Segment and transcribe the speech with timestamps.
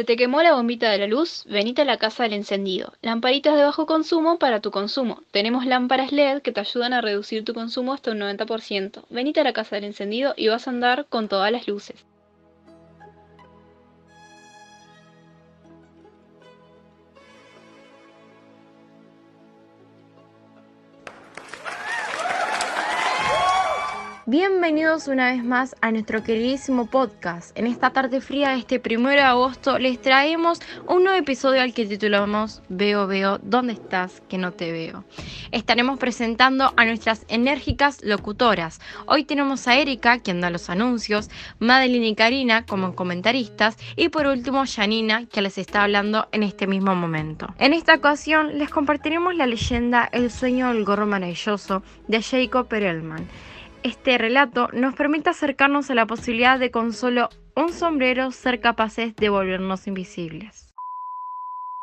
[0.00, 1.44] ¿Se te quemó la bombita de la luz?
[1.44, 2.94] Venite a la casa del encendido.
[3.02, 5.22] Lamparitas de bajo consumo para tu consumo.
[5.30, 9.04] Tenemos lámparas LED que te ayudan a reducir tu consumo hasta un 90%.
[9.10, 12.02] Venite a la casa del encendido y vas a andar con todas las luces.
[24.30, 27.50] Bienvenidos una vez más a nuestro queridísimo podcast.
[27.58, 31.74] En esta tarde fría de este 1 de agosto les traemos un nuevo episodio al
[31.74, 34.22] que titulamos Veo, veo, ¿dónde estás?
[34.28, 35.02] Que no te veo.
[35.50, 38.80] Estaremos presentando a nuestras enérgicas locutoras.
[39.06, 44.28] Hoy tenemos a Erika, quien da los anuncios, Madeline y Karina como comentaristas y por
[44.28, 47.48] último Janina, que les está hablando en este mismo momento.
[47.58, 53.26] En esta ocasión les compartiremos la leyenda El sueño del gorro maravilloso de Jacob Perelman
[53.82, 59.16] este relato nos permite acercarnos a la posibilidad de con solo un sombrero ser capaces
[59.16, 60.72] de volvernos invisibles.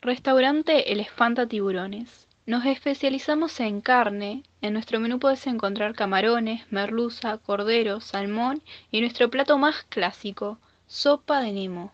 [0.00, 2.26] Restaurante El Espanta Tiburones.
[2.44, 4.42] Nos especializamos en carne.
[4.62, 11.40] En nuestro menú puedes encontrar camarones, merluza, cordero, salmón y nuestro plato más clásico, sopa
[11.40, 11.92] de Nemo.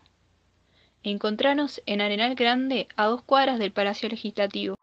[1.03, 4.75] Encontranos en Arenal Grande a dos cuadras del Palacio Legislativo.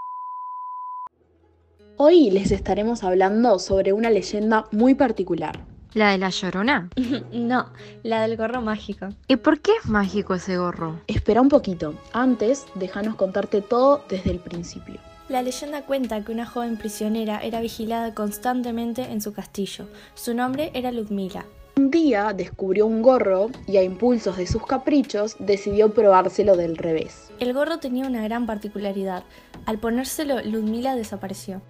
[1.98, 5.60] Hoy les estaremos hablando sobre una leyenda muy particular.
[5.94, 6.90] ¿La de la llorona?
[7.32, 7.70] no,
[8.02, 9.08] la del gorro mágico.
[9.28, 11.00] ¿Y por qué es mágico ese gorro?
[11.06, 11.94] Espera un poquito.
[12.12, 15.00] Antes, déjanos contarte todo desde el principio.
[15.30, 19.86] La leyenda cuenta que una joven prisionera era vigilada constantemente en su castillo.
[20.14, 21.46] Su nombre era Ludmila.
[21.78, 27.30] Un día descubrió un gorro y a impulsos de sus caprichos decidió probárselo del revés.
[27.40, 29.24] El gorro tenía una gran particularidad.
[29.64, 31.62] Al ponérselo, Ludmila desapareció.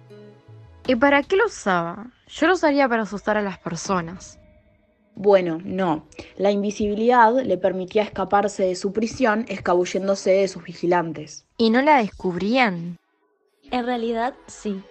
[0.87, 2.07] ¿Y para qué lo usaba?
[2.29, 4.39] Yo lo usaría para asustar a las personas.
[5.15, 6.07] Bueno, no.
[6.37, 11.45] La invisibilidad le permitía escaparse de su prisión escabulléndose de sus vigilantes.
[11.57, 12.97] ¿Y no la descubrían?
[13.69, 14.81] En realidad, sí.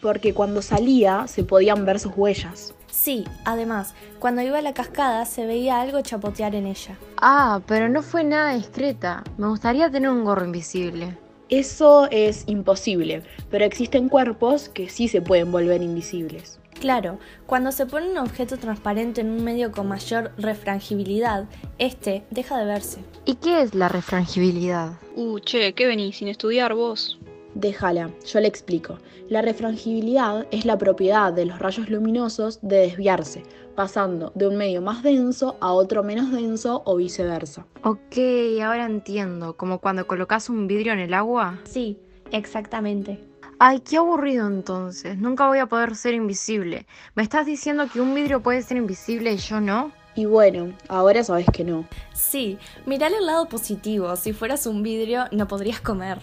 [0.00, 2.74] Porque cuando salía se podían ver sus huellas.
[2.90, 6.96] Sí, además, cuando iba a la cascada se veía algo chapotear en ella.
[7.20, 9.24] Ah, pero no fue nada discreta.
[9.36, 11.18] Me gustaría tener un gorro invisible.
[11.50, 16.60] Eso es imposible, pero existen cuerpos que sí se pueden volver invisibles.
[16.78, 21.46] Claro, cuando se pone un objeto transparente en un medio con mayor refrangibilidad,
[21.78, 23.00] este deja de verse.
[23.24, 24.92] ¿Y qué es la refrangibilidad?
[25.16, 27.18] Uh, che, ¿qué venís sin estudiar vos?
[27.54, 28.98] Déjala, yo le explico.
[29.28, 33.42] La refrangibilidad es la propiedad de los rayos luminosos de desviarse,
[33.78, 37.64] pasando de un medio más denso a otro menos denso o viceversa.
[37.84, 38.18] Ok,
[38.60, 41.60] ahora entiendo, como cuando colocas un vidrio en el agua.
[41.62, 41.96] Sí,
[42.32, 43.24] exactamente.
[43.60, 45.16] Ay, qué aburrido entonces.
[45.16, 46.88] Nunca voy a poder ser invisible.
[47.14, 49.92] ¿Me estás diciendo que un vidrio puede ser invisible y yo no?
[50.16, 51.86] Y bueno, ahora sabes que no.
[52.12, 54.16] Sí, mirale el lado positivo.
[54.16, 56.18] Si fueras un vidrio, no podrías comer.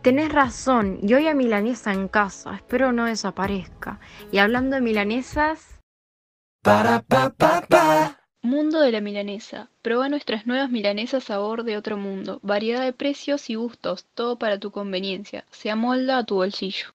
[0.00, 4.00] Tenés razón, y hoy a milanesa en casa, espero no desaparezca.
[4.32, 5.75] Y hablando de milanesas...
[6.66, 8.18] Para pa, pa, pa.
[8.42, 9.70] Mundo de la milanesa.
[9.82, 12.40] Prueba nuestras nuevas milanesas sabor de otro mundo.
[12.42, 15.44] Variedad de precios y gustos, todo para tu conveniencia.
[15.52, 16.86] Se amolda a tu bolsillo.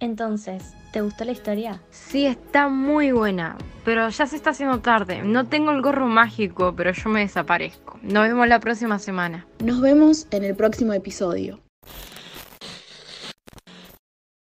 [0.00, 1.82] Entonces, ¿te gustó la historia?
[1.90, 5.20] Sí, está muy buena, pero ya se está haciendo tarde.
[5.20, 7.98] No tengo el gorro mágico, pero yo me desaparezco.
[8.00, 9.46] Nos vemos la próxima semana.
[9.62, 11.60] Nos vemos en el próximo episodio.